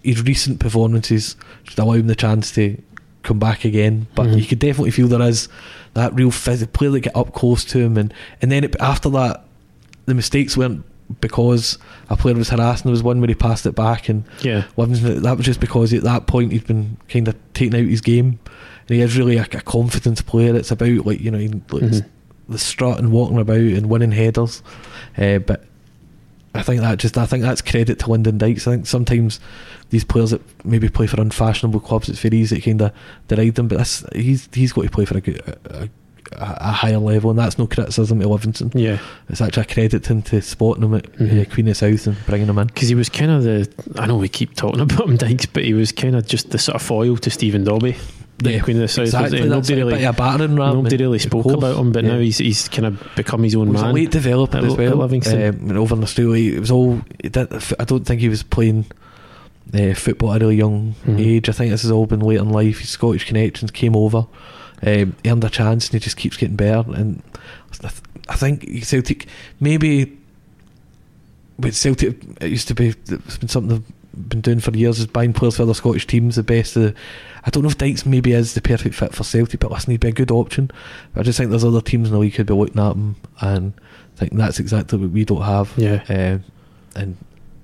[0.02, 2.80] his recent performances should allow him the chance to
[3.22, 4.06] come back again.
[4.14, 4.38] But Mhm.
[4.40, 5.48] you could definitely feel there is
[5.94, 9.08] that real physical player that get up close to him, and and then it, after
[9.10, 9.44] that,
[10.06, 10.84] the mistakes weren't
[11.20, 11.76] because
[12.08, 12.84] a player was harassing.
[12.84, 14.64] There was one where he passed it back, and Yeah.
[14.76, 18.00] Livingston, that was just because at that point he'd been kind of taking out his
[18.00, 18.38] game,
[18.88, 20.54] and he is really a, a confidence player.
[20.56, 22.04] It's about like you know he, like Mhm.
[22.48, 24.62] the strut and walking about and winning headers,
[25.18, 25.64] uh, but.
[26.54, 28.66] I think that just I think that's credit to Lyndon Dykes.
[28.66, 29.38] I think sometimes
[29.90, 32.92] these players that maybe play for unfashionable clubs, it's very easy to kind of
[33.28, 33.68] deride them.
[33.68, 33.78] But
[34.14, 35.88] he's he's got to play for a, a, a,
[36.36, 38.72] a higher level, and that's no criticism to Livingston.
[38.74, 38.98] Yeah.
[39.28, 41.40] It's actually a credit to him to spotting him at Mhm.
[41.46, 42.66] uh, Queen of South and bringing him in.
[42.66, 43.72] Because he was kind of the.
[43.96, 46.58] I know we keep talking about him, Dykes, but he was kind of just the
[46.58, 47.96] sort of foil to Stephen Dobbie.
[48.42, 49.04] The Yeah, Queen of the South.
[49.04, 49.46] Exactly?
[49.48, 50.74] Nobody really, a battering ram.
[50.76, 52.12] nobody really spoke course, about him, but yeah.
[52.12, 53.90] now he's he's kind of become his own He was man.
[53.90, 54.96] a late developer as well.
[54.96, 55.70] Livingston.
[55.70, 57.00] Um, over in Australia, it was all.
[57.18, 58.86] It did, I don't think he was playing
[59.74, 61.20] uh, football at a really young Mhm.
[61.20, 61.48] age.
[61.48, 62.78] I think this has all been late in life.
[62.80, 64.26] His Scottish connections came over,
[64.86, 66.90] um, earned a chance, and he just keeps getting better.
[66.92, 67.22] And
[67.84, 69.26] I th- I think Celtic
[69.60, 70.16] maybe.
[71.58, 72.94] with Celtic, it used to be.
[73.08, 74.98] It's been something been doing for years.
[74.98, 76.36] Is buying players for other Scottish teams.
[76.36, 76.76] The best.
[76.76, 76.94] Of,
[77.44, 80.00] I don't know if Dykes maybe is the perfect fit for Celtic, but listen, he'd
[80.00, 80.70] be a good option.
[81.16, 83.72] I just think there's other teams in the league who'd be looking at him, and
[84.16, 85.72] I think that's exactly what we don't have.
[85.76, 86.02] Yeah.
[86.08, 86.44] Um,
[86.96, 87.16] and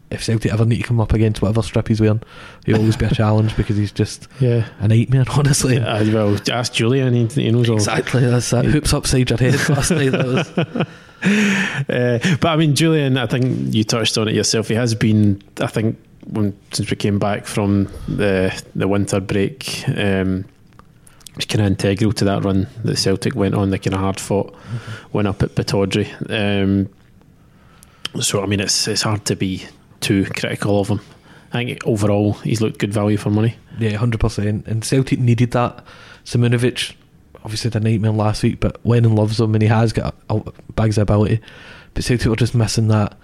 [0.09, 2.23] if Celtic ever need to come up against whatever strip he's wearing,
[2.65, 4.67] he'll always be a challenge because he's just Yeah.
[4.79, 5.79] a nightmare, honestly.
[5.79, 7.33] Uh, well, ask Jullien.
[7.33, 7.77] He, he knows all.
[7.77, 8.65] Exactly, that's that.
[8.67, 10.11] Hoops upside your head last night.
[10.13, 10.87] That was,
[11.27, 14.69] Uh, but I mean, Jullien, I think you touched on it yourself.
[14.69, 19.85] He has been, I think, when since we came back from the the winter break,
[19.89, 20.45] um,
[21.37, 23.71] was kind of integral to that run that Celtic went on.
[23.71, 24.55] The kind of hard fought
[25.13, 26.11] win up at Pittodrie.
[26.31, 26.89] Um,
[28.21, 29.65] so I mean, it's it's hard to be
[30.01, 31.01] too critical of him.
[31.53, 33.57] I think overall he's looked good value for money.
[33.79, 34.67] yeah, hundred percent.
[34.67, 35.85] And Celtic needed that.
[36.25, 36.95] Simunovic
[37.45, 40.37] obviously had a nightmare last week, but Lennon loves him and he has got a,
[40.37, 41.41] a bags of ability.
[41.95, 43.17] But Celtic were just missing that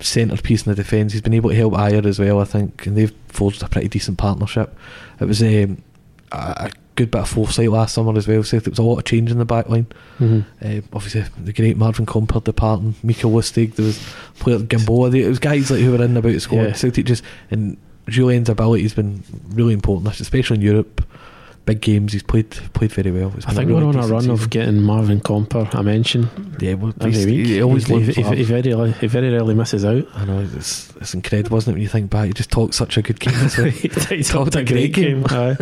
[0.00, 1.12] centrepiece in the defence.
[1.12, 3.88] He's been able to help Ajer as well, I think, and they've forged a pretty
[3.88, 4.76] decent partnership.
[5.20, 5.82] It was um,
[6.32, 8.42] a, a good bit of foresight last summer as well.
[8.42, 9.86] Celtic was a lot of change in the back line.
[10.62, 14.02] Uh, obviously, the great Marvin Compper departing, Mika Lustig, there was
[14.38, 15.10] player Gamboa.
[15.10, 16.62] There was guys like who were in and about the squad.
[16.62, 16.72] Yeah.
[16.72, 17.76] Celtic just and
[18.08, 21.04] Jullien's ability has been really important, especially in Europe.
[21.66, 23.32] Big games, he's played played very well.
[23.44, 26.74] I think really we're on a run of getting Marvin Compper a mention yeah.
[26.74, 27.46] Well, every week.
[27.46, 30.06] He always he, he, he, very, rarely- he very rarely misses out.
[30.14, 31.74] I know it's it's incredible, isn't it?
[31.74, 33.34] When you think back, he just talks such a good game.
[33.72, 33.88] he
[34.22, 35.24] Talked talked a great game.
[35.28, 35.56] aye.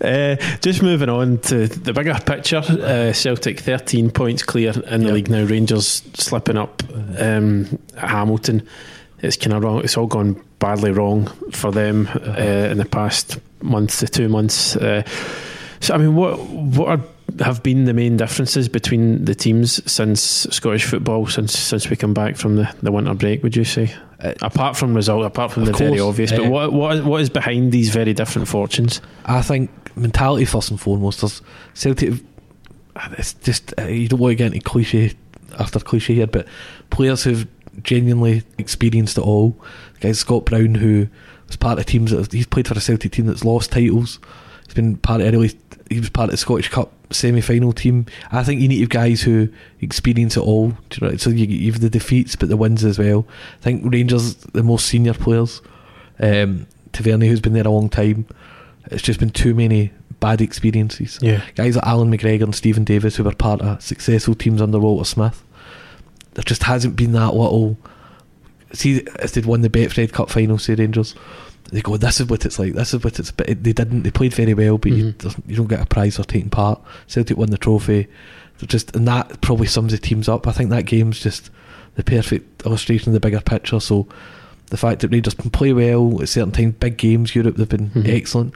[0.00, 2.58] uh, just moving on to the bigger picture.
[2.58, 5.44] Uh, Celtic 13 points clear in the league now.
[5.44, 6.82] Rangers slipping up
[7.18, 8.66] um, Hamilton.
[9.22, 9.82] It's kind of wrong.
[9.82, 14.76] It's all gone badly wrong for them uh, in the past month to two months.
[14.76, 15.02] Uh,
[15.80, 17.00] so I mean, what what are
[17.38, 20.20] have been the main differences between the teams since
[20.50, 23.42] Scottish football since since we come back from the, the winter break?
[23.42, 26.50] Would you say, uh, apart from result, apart from the course, very obvious, uh, but
[26.50, 29.00] what what is, what is behind these very different fortunes?
[29.24, 31.20] I think mentality first and foremost.
[31.20, 31.42] There's
[31.74, 32.14] Celtic.
[33.12, 35.14] It's just uh, you don't want to get into cliche
[35.58, 36.46] after cliche here, but
[36.90, 37.46] players who've
[37.82, 39.56] genuinely experienced it all.
[39.94, 41.08] The guy Scott Brown, who
[41.50, 44.18] was part of teams that he's played for a Celtic team that's lost titles.
[44.64, 45.52] He's been part of early.
[45.88, 48.06] He was part of the Scottish Cup semi-final team.
[48.30, 49.48] I think you need to have guys who
[49.80, 50.74] experience it all.
[51.16, 53.26] So you, have the defeats, but the wins as well.
[53.58, 55.60] I think Rangers the most senior players.
[56.20, 58.26] Um, who's been there a long time.
[58.86, 61.18] It's just been too many bad experiences.
[61.20, 64.78] Yeah, guys like Allan McGregor and Steven Davis, who were part of successful teams under
[64.78, 65.42] Walter Smith.
[66.34, 67.76] There just hasn't been that little.
[68.72, 71.14] See, as they'd won the Betfred Cup final, say Rangers,
[71.72, 72.74] they go, "This is what it's like.
[72.74, 74.02] This is what it's." But they didn't.
[74.02, 75.28] They played very well, but mm-hmm.
[75.28, 76.80] you, you, don't get a prize for taking part.
[77.06, 78.08] Celtic won the trophy.
[78.58, 80.46] They're just, and that probably sums the teams up.
[80.46, 81.50] I think that game's just
[81.94, 83.80] the perfect illustration of the bigger picture.
[83.80, 84.06] So
[84.66, 87.90] the fact that Rangers can play well at certain times, big games, Europe, they've been
[87.90, 88.10] mm-hmm.
[88.10, 88.54] excellent.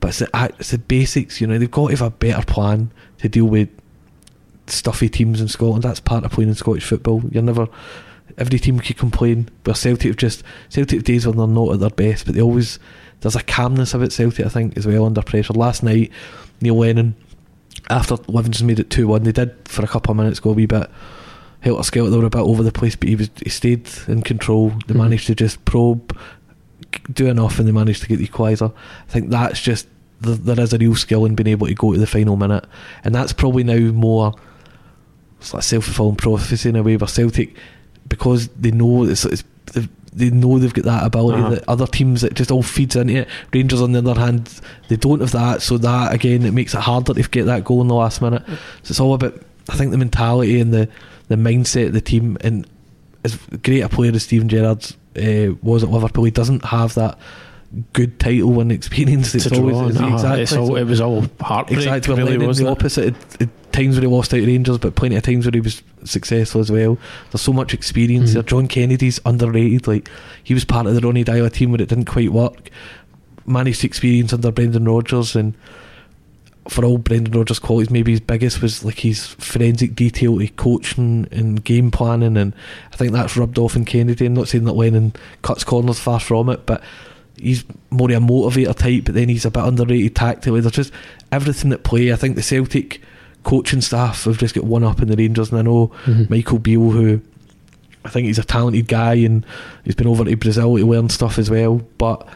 [0.00, 1.58] But it's the, it's the basics, you know.
[1.58, 3.68] They've got to have a better plan to deal with
[4.66, 5.84] stuffy teams in Scotland.
[5.84, 7.22] That's part of playing in Scottish football.
[7.30, 7.68] You're never
[8.38, 11.90] every team could complain, but Celtic have just Celtic days when they're not at their
[11.90, 12.78] best, but they always
[13.20, 15.52] there's a calmness about Celtic I think as well under pressure.
[15.52, 16.12] Last night,
[16.60, 17.16] Neil Lennon
[17.90, 20.54] after Livingston made it two one, they did for a couple of minutes go a
[20.54, 20.90] wee bit
[21.60, 22.10] helter skelter.
[22.10, 24.70] They were a bit over the place, but he was he stayed in control.
[24.70, 24.98] They mm-hmm.
[24.98, 26.16] managed to just probe,
[27.12, 28.72] do enough, and they managed to get the equaliser.
[29.08, 29.86] I think that's just
[30.20, 32.64] there is a real skill in being able to go to the final minute,
[33.04, 34.34] and that's probably now more.
[35.38, 37.56] It's like self fulfilling prophecy in a way where Celtic
[38.08, 39.44] because they know it's, it's
[40.16, 41.50] they know they've got that ability uh-huh.
[41.50, 43.28] that other teams it just all feeds into it.
[43.52, 46.80] Rangers on the other hand, they don't have that, so that again it makes it
[46.80, 48.42] harder to get that goal in the last minute.
[48.46, 49.34] So it's all about
[49.68, 50.88] I think the mentality and the,
[51.28, 52.66] the mindset of the team and
[53.24, 57.18] as great a player as Steven Gerrard uh, was at Liverpool, he doesn't have that
[57.92, 59.34] good title win experience.
[59.34, 61.78] It's, always it's exactly it's all, it was all heartbreak.
[61.78, 63.08] Exactly, really, the opposite.
[63.08, 65.82] It, it, times where he lost out Rangers, but plenty of times where he was
[66.04, 66.98] successful as well.
[67.30, 68.34] There's so much experience mm-hmm.
[68.34, 68.42] there.
[68.42, 69.86] John Kennedy's underrated.
[69.86, 70.08] Like
[70.42, 72.70] he was part of the Ronnie Deila team where it didn't quite work.
[73.44, 75.54] Managed experience under Brendan Rodgers and
[76.68, 81.28] for all Brendan Rodgers' qualities, maybe his biggest was like his forensic detail to coaching
[81.30, 82.54] and game planning, and
[82.92, 84.26] I think that's rubbed off in Kennedy.
[84.26, 85.12] I'm not saying that Lennon
[85.42, 86.82] cuts corners, far from it, but
[87.38, 90.60] he's more of a motivator type, but then he's a bit underrated tactically.
[90.60, 90.92] There's just
[91.30, 92.12] everything at play.
[92.12, 93.00] I think the Celtic
[93.46, 96.24] coaching staff have just got one up in the Rangers, and I know mm-hmm.
[96.28, 97.22] Michael Beale, who
[98.04, 99.46] I think he's a talented guy, and
[99.84, 101.76] he's been over to Brazil to learn stuff as well.
[101.96, 102.28] But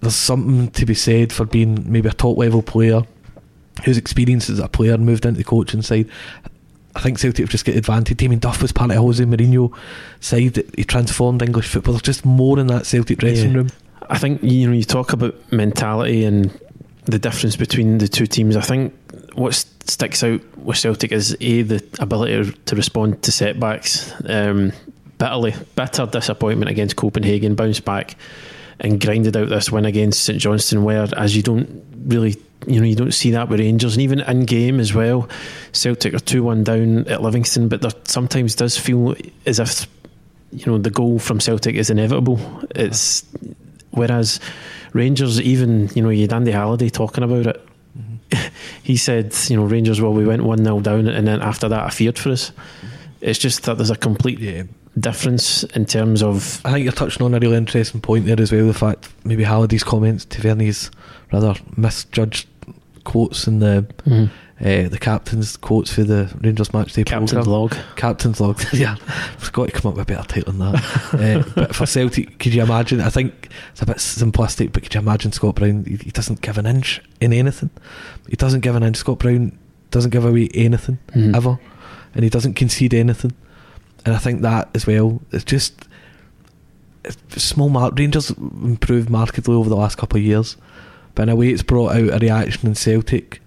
[0.00, 3.02] there's something to be said for being maybe a top level player
[3.84, 6.10] whose experience as a player moved into the coaching side.
[6.94, 8.18] I think Celtic have just got advantage.
[8.18, 9.74] Damien Duff was part of Jose Mourinho
[10.20, 11.94] side that he transformed English football.
[11.94, 13.56] There's just more in that Celtic dressing yeah.
[13.56, 13.70] room.
[14.10, 16.50] I think you know you talk about mentality and
[17.04, 18.56] the difference between the two teams.
[18.56, 18.94] I think
[19.34, 24.12] what sticks out with Celtic is a the ability to respond to setbacks.
[24.26, 24.72] Um,
[25.18, 28.16] bitterly, bitter disappointment against Copenhagen, bounce back
[28.80, 30.84] and grinded out this win against St Johnstone.
[30.84, 34.20] Where as you don't really, you know, you don't see that with Rangers, and even
[34.20, 35.28] in game as well.
[35.72, 39.14] Celtic are two one down at Livingston, but there sometimes does feel
[39.46, 39.86] as if
[40.50, 42.40] you know the goal from Celtic is inevitable.
[42.74, 43.24] It's
[43.90, 44.40] whereas
[44.92, 47.68] Rangers, even you know, you had Andy Halliday talking about it
[48.82, 51.84] he said, you know, Rangers, well, we went 1 0 down, and then after that,
[51.84, 52.52] I feared for us.
[53.20, 54.64] It's just that there's a complete yeah.
[54.98, 56.60] difference in terms of.
[56.64, 58.66] I think you're touching on a really interesting point there as well.
[58.66, 60.90] The fact maybe Halliday's comments, Tavernier's
[61.32, 62.48] rather misjudged
[63.04, 64.26] quotes in the mm-hmm.
[64.62, 67.52] Uh, the captain's quotes for the Rangers match day Captain's program.
[67.52, 67.76] log.
[67.96, 68.62] Captain's log.
[68.72, 71.14] yeah, I've got to come up with a better title than that.
[71.14, 73.00] uh, but for Celtic, could you imagine?
[73.00, 75.84] I think it's a bit simplistic, but could you imagine Scott Brown?
[75.84, 77.70] He, he doesn't give an inch in anything.
[78.28, 78.96] He doesn't give an inch.
[78.96, 79.58] Scott Brown
[79.90, 81.34] doesn't give away anything mm-hmm.
[81.34, 81.58] ever,
[82.14, 83.32] and he doesn't concede anything.
[84.04, 85.20] And I think that as well.
[85.32, 85.88] It's just
[87.04, 87.68] it's small.
[87.68, 90.56] Mar- Rangers improved markedly over the last couple of years
[91.14, 93.41] but in a way, it's brought out a reaction in Celtic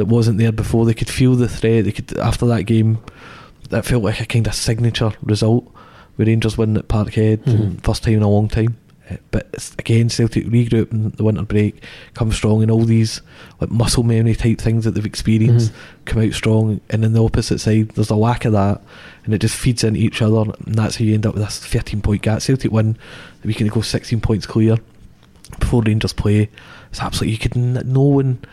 [0.00, 0.86] that wasn't there before.
[0.86, 1.84] They could feel the threat.
[1.84, 2.98] They could after that game,
[3.68, 5.70] that felt like a kind of signature result.
[6.16, 7.76] With Rangers winning at Parkhead, mm-hmm.
[7.76, 8.76] first time in a long time.
[9.10, 11.82] Uh, but again, Celtic regroup in the winter break,
[12.14, 13.22] come strong, and all these
[13.60, 16.04] like muscle memory type things that they've experienced mm-hmm.
[16.04, 16.80] come out strong.
[16.90, 18.82] And then the opposite side, there's a lack of that,
[19.24, 21.58] and it just feeds into each other, and that's how you end up with this
[21.60, 22.42] 13 point gap.
[22.42, 22.98] Celtic win,
[23.44, 24.76] we can go 16 points clear
[25.58, 26.50] before Rangers play.
[26.90, 28.44] It's absolutely you could no one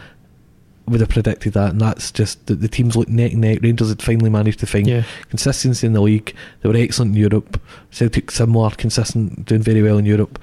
[0.87, 3.59] would have predicted that, and that's just the, the teams look neck and neck.
[3.61, 5.03] Rangers had finally managed to find Yeah.
[5.29, 6.33] consistency in the league.
[6.61, 7.59] They were excellent in Europe.
[7.91, 10.39] Celtic similar, consistent, doing very well in Europe.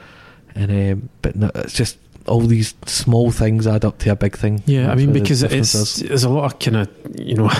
[0.54, 4.37] And um, but no, it's just all these small things add up to a big
[4.37, 4.62] thing.
[4.66, 5.96] Yeah, I mean, because it's is.
[5.96, 7.50] there's a lot of kind of you know,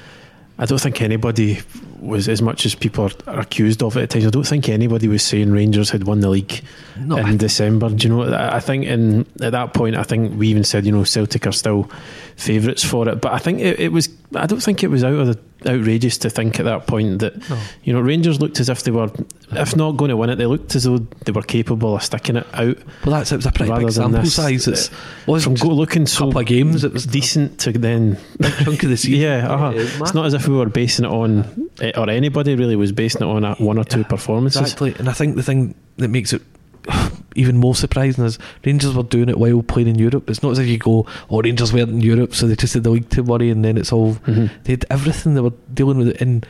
[0.58, 1.60] I don't think anybody
[2.06, 4.26] was as much as people are, accused of it at times.
[4.26, 6.62] I don't think anybody was saying Rangers had won the league
[6.98, 7.88] no, in December.
[7.90, 8.34] Do you know?
[8.34, 11.52] I think in at that point, I think we even said you know Celtic are
[11.52, 11.90] still
[12.36, 13.20] favourites for it.
[13.20, 14.08] But I think it, it was.
[14.34, 17.48] I don't think it was out of the outrageous to think at that point that
[17.48, 17.58] No.
[17.82, 19.10] you know Rangers looked as if they were,
[19.52, 22.36] if not going to win it, they looked as though they were capable of sticking
[22.36, 22.76] it out.
[23.04, 24.68] well, that's it was a pretty big sample this, size.
[24.68, 24.90] It's
[25.26, 28.18] was From go looking so couple of games, it was decent to then
[28.64, 29.20] chunk of the season.
[29.20, 29.72] yeah, uh-huh.
[29.74, 33.22] It's not as if we were basing it on, eh, or anybody really was basing
[33.22, 34.60] it on a, one or two performances.
[34.60, 36.42] Exactly, and I think the thing that makes it
[37.34, 40.28] even more surprising is Rangers were doing it while playing in Europe.
[40.30, 42.84] It's not as if you go, "Oh, Rangers weren't in Europe, so they just had
[42.84, 44.50] the league to worry," and then it's all Mhm.
[44.64, 45.34] they had everything.
[45.34, 46.44] They were dealing with it in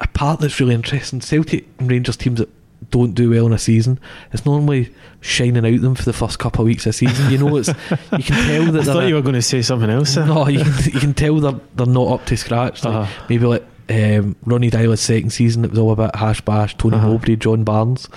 [0.00, 1.20] a part that's really interesting.
[1.20, 2.48] Celtic and Rangers teams that
[2.90, 3.98] don't do well in a season,
[4.32, 4.90] it's normally
[5.22, 7.30] shining out them for the first couple of weeks of season.
[7.32, 9.88] You know, it's you can tell that I thought you were going to say something
[9.88, 10.16] else.
[10.16, 12.84] no, you can, you can tell they're they're not up to scratch.
[12.84, 13.24] Like, Uh-huh.
[13.30, 17.08] Maybe like um, Ronny Deila's second season, it was all about hash bash, Tony Uh-huh.
[17.08, 18.08] Mowbray, John Barnes.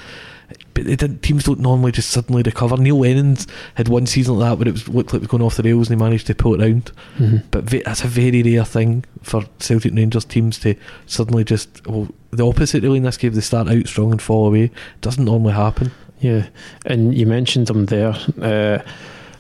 [0.73, 2.77] But they didn't, teams don't normally just suddenly recover.
[2.77, 5.41] Neil Lennon's had one season like that where it was, looked like it was going
[5.43, 6.91] off the rails and he managed to pull it round.
[7.17, 7.43] Mhm.
[7.49, 10.75] But ve- that's a very rare thing for Celtic Rangers teams to
[11.07, 14.47] suddenly just, well, the opposite really in this game, they start out strong and fall
[14.47, 14.69] away.
[15.01, 15.91] doesn't normally happen.
[16.19, 16.45] Yeah,
[16.85, 18.15] and you mentioned them there.
[18.41, 18.79] Uh,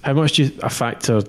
[0.01, 1.21] how much do you a factor?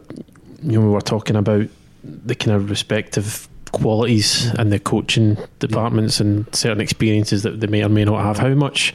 [0.62, 1.66] You know, we were talking about
[2.02, 7.82] the kind of respective qualities and the coaching departments and certain experiences that they may
[7.82, 8.38] or may not have.
[8.38, 8.94] How much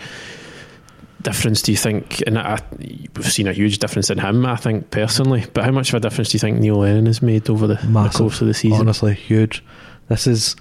[1.21, 2.21] difference do you think?
[2.27, 5.45] And I, we've seen a huge difference in him, I think personally.
[5.53, 7.75] But how much of a difference do you think Neil Lennon has made over the,
[7.75, 8.81] the course of the season?
[8.81, 9.63] Honestly, huge.
[10.09, 10.55] This is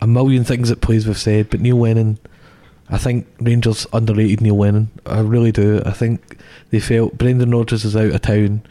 [0.00, 2.18] a million things that players have said, but Neil Lennon,
[2.88, 4.90] I think Rangers underrated Neil Lennon.
[5.04, 5.82] I really do.
[5.84, 6.38] I think
[6.70, 8.62] they felt Brendan Rodgers is out of town.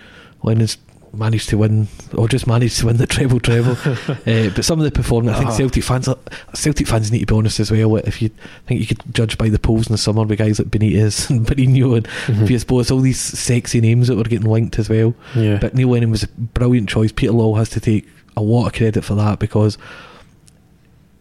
[0.43, 0.77] Lennon's
[1.13, 3.77] managed to win, or just managed to win the treble treble.
[3.85, 5.57] uh, but some of the performance, I think Uh-huh.
[5.57, 6.17] Celtic fans, are,
[6.53, 7.95] Celtic fans need to be honest as well.
[7.97, 8.29] If you
[8.65, 11.45] think you could judge by the polls in the summer with guys like Benitez and
[11.47, 12.47] Mourinho and Mhm.
[12.47, 15.13] Villas-Boas, all these sexy names that were getting linked as well.
[15.35, 17.11] Yeah, But Neil Lennon was a brilliant choice.
[17.11, 19.77] Peter Lawwell has to take a lot of credit for that because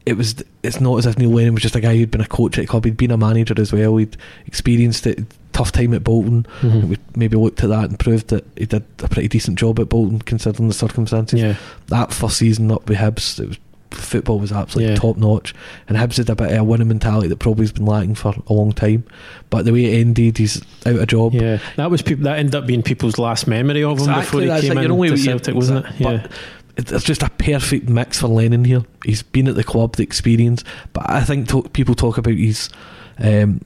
[0.05, 0.37] it was.
[0.63, 2.69] It's not as if Neil Lennon was just a guy who'd been a coach at
[2.69, 2.85] club.
[2.85, 3.97] He'd been a manager as well.
[3.97, 5.25] He'd experienced it.
[5.57, 6.47] Tough time at Bolton.
[6.61, 6.89] Mhm.
[6.89, 9.89] We maybe looked at that and proved that he did a pretty decent job at
[9.89, 11.41] Bolton considering the circumstances.
[11.41, 11.55] yeah,
[11.87, 13.59] That first season up with Hibs, it was
[13.93, 14.99] football was absolutely Yeah.
[14.99, 15.55] top notch,
[15.89, 18.35] and Hibs had a bit of a winning mentality that probably has been lacking for
[18.47, 19.05] a long time.
[19.49, 21.33] But the way it ended, he's out of job.
[21.33, 21.59] yeah.
[21.77, 24.77] That was peop that ended up being people's last memory of him before he came
[24.77, 24.85] it.
[24.85, 25.93] in only to Celtic, wasn't it?
[25.99, 26.11] Yeah.
[26.77, 28.83] it- it's just a perfect mix for Lennon here.
[29.07, 32.69] He's been at the club, the experience, but I think to- people talk about his
[33.19, 33.61] um,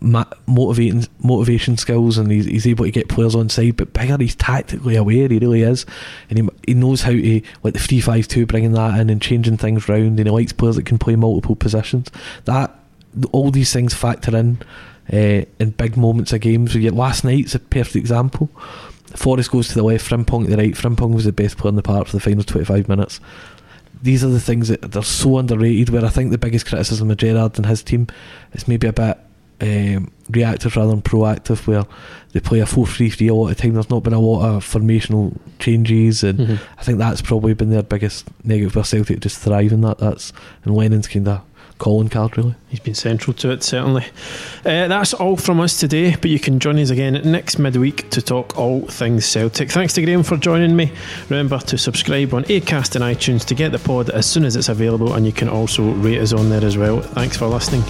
[0.47, 3.77] motivating motivation skills, and he's, he's able to get players on side.
[3.77, 5.29] But bigger, he's tactically aware.
[5.29, 5.87] He really is,
[6.29, 9.21] and he he knows how to like the three five two, bringing that in and
[9.21, 10.19] changing things round.
[10.19, 12.11] And he likes players that can play multiple positions.
[12.45, 12.75] That
[13.33, 14.59] all these things factor in.
[15.13, 18.49] Uh, in big moments of games, last night's a perfect example.
[19.17, 20.75] Forrest goes to the left, Frimpong to the right.
[20.75, 23.19] Frimpong was the best player in the park for the final 25 minutes.
[24.01, 25.89] These are the things that they're so underrated.
[25.91, 28.07] Where I think the biggest criticism of Gerrard and his team
[28.53, 29.19] is maybe a bit
[29.61, 31.85] um, reactive rather than proactive, where
[32.33, 33.75] they play a 4 3 3 a lot of time.
[33.75, 36.59] There's not been a lot of formational changes, and Mhm.
[36.79, 38.73] I think that's probably been their biggest negative.
[38.73, 39.99] for Celtic just thrive in that.
[39.99, 40.33] That's
[40.65, 41.41] and Lennon's kind of
[41.79, 42.55] calling card, really.
[42.69, 44.05] He's been central to it, certainly.
[44.67, 48.21] Uh, that's all from us today, but you can join us again next midweek to
[48.21, 49.71] talk all things Celtic.
[49.71, 50.93] Thanks to Graeme for joining me.
[51.31, 54.69] Remember to subscribe on Acast and iTunes to get the pod as soon as it's
[54.69, 57.01] available, and you can also rate us on there as well.
[57.01, 57.83] Thanks for listening.